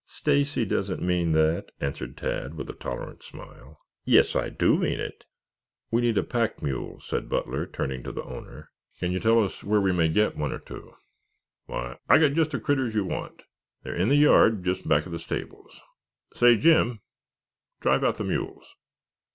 [0.03, 3.77] "Stacy doesn't mean that," answered Tad with a tolerant smile.
[4.03, 5.25] "Yes, I do mean it."
[5.91, 8.71] "We need a pack mule," said Butler, turning to the owner.
[8.99, 10.95] "Can you tell us where we may get one or two?"
[11.67, 13.43] "Why, I've got just the critters you want.
[13.83, 15.79] They're in the yard just back of the stables.
[16.33, 17.01] Say, Jim,
[17.79, 18.73] drive out the mules."